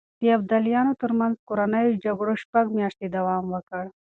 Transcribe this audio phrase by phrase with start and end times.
[0.21, 3.83] د ابداليانو ترمنځ کورنيو جګړو شپږ مياشتې دوام وکړ.